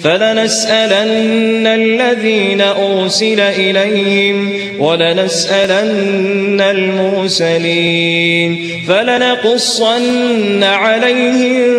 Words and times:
فلنسألن 0.03 1.67
الذين 1.67 2.61
أرسل 2.61 3.39
إليهم 3.39 4.53
ولنسألن 4.79 6.61
المرسلين 6.61 8.59
فلنقصن 8.87 10.63
عليهم 10.63 11.71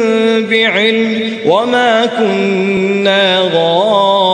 بعلم 0.46 1.30
وما 1.46 2.06
كنا 2.06 3.50
غائبين 3.54 4.33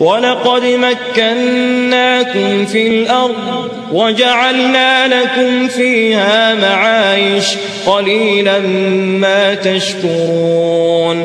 ولقد 0.00 0.62
مكناكم 0.64 2.66
في 2.66 2.88
الأرض 2.88 3.68
وجعلنا 3.92 5.08
لكم 5.08 5.68
فيها 5.68 6.54
معايش 6.54 7.46
قليلا 7.86 8.58
ما 9.20 9.54
تشكرون 9.54 11.24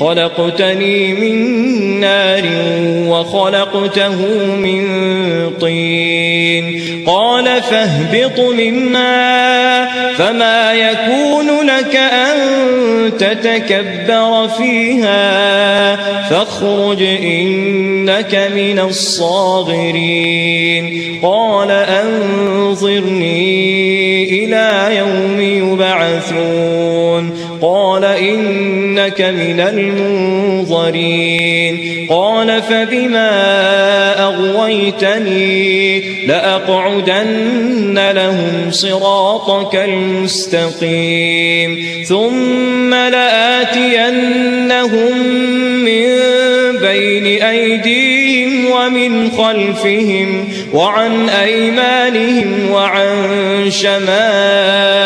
خلقتني 0.00 1.12
من 1.12 1.36
نار 2.00 2.44
وخلقته 3.08 4.16
من 4.56 4.86
طين. 5.60 6.82
قال 7.06 7.62
فاهبط 7.62 8.40
منها 8.40 9.86
فما 10.12 10.72
يكون 10.72 11.46
لك 11.66 11.96
أن 11.96 12.36
تتكبر 13.18 14.48
فيها. 14.48 15.96
فاخرج 16.22 17.02
إنك 17.02 18.50
من 18.54 18.78
الصاغرين. 18.78 19.96
قال 21.22 21.70
أنظرني 21.70 23.45
إنك 29.20 29.34
من 29.34 29.60
المنظرين. 30.68 32.06
قال 32.10 32.62
فبما 32.62 33.30
أغويتني 34.22 36.00
لأقعدن 36.26 38.10
لهم 38.10 38.70
صراطك 38.70 39.74
المستقيم. 39.74 41.78
ثم 42.08 42.94
لآتينهم 42.94 44.48
من 45.84 46.06
بين 46.80 47.42
أيديهم 47.42 48.70
ومن 48.70 49.30
خلفهم 49.30 50.48
وعن 50.72 51.28
أيمانهم 51.28 52.70
وعن 52.70 53.16
شمائلهم 53.70 55.05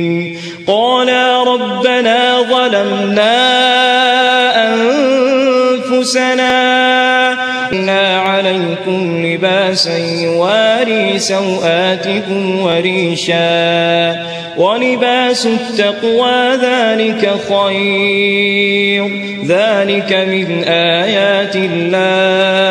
قالا 0.67 1.43
ربنا 1.43 2.41
ظلمنا 2.41 3.33
أنفسنا 4.73 6.51
عليكم 8.19 9.25
لباسا 9.25 9.97
يواري 9.97 11.19
سوآتكم 11.19 12.59
وريشا 12.59 14.15
ولباس 14.57 15.45
التقوى 15.45 16.55
ذلك 16.55 17.31
خير. 17.49 19.31
ذلك 19.47 20.13
من 20.13 20.63
آيات 20.67 21.55
الله. 21.55 22.70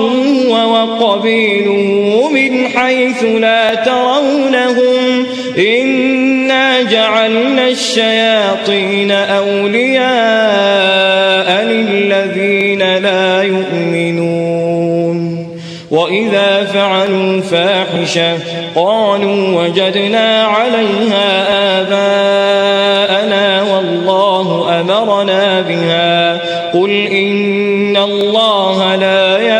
يراكم 0.00 0.50
وقبيله 0.50 2.28
من 2.28 2.68
حيث 2.68 3.24
لا 3.24 3.74
ترونهم 3.74 5.26
إنا 5.58 6.82
جعلنا 6.82 7.68
الشياطين 7.68 9.10
أولياء 9.10 10.10
للذين 11.64 12.96
لا 12.96 13.42
يؤمنون. 13.42 14.40
وإذا 15.90 16.64
فعلوا 16.64 17.40
فاحشة 17.40 18.38
قالوا 18.74 19.62
وجدنا 19.62 20.44
عليها 20.44 21.48
آباءنا 21.80 23.62
والله 23.62 24.80
أمرنا 24.80 25.60
بها. 25.60 26.40
قل 26.72 26.90
إن 26.90 27.96
الله 27.96 28.96
لا 28.96 29.38
يأمر 29.38 29.59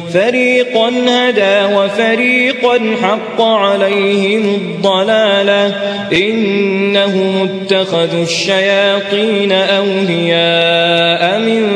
فريقا 0.13 0.89
هدى 1.07 1.75
وفريقا 1.75 2.95
حق 3.01 3.41
عليهم 3.41 4.55
الضلالة. 4.55 5.75
إنهم 6.13 7.49
اتخذوا 7.49 8.23
الشياطين 8.23 9.51
أولياء 9.51 11.39
من 11.39 11.67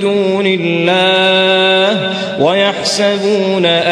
دون 0.00 0.46
الله 0.46 2.12
ويحسبون 2.40 3.66
أنهم 3.66 3.91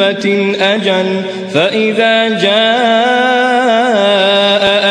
أمة 0.00 0.56
أجل 0.60 1.22
فإذا 1.54 2.28
جاء 2.28 2.60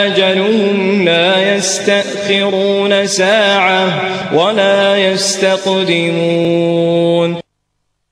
أجلهم 0.05 1.05
لا 1.05 1.55
يستأخرون 1.55 3.07
ساعة 3.07 4.01
ولا 4.33 4.97
يستقدمون. 4.97 6.88